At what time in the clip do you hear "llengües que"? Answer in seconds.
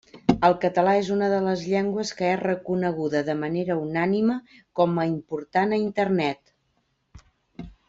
1.73-2.29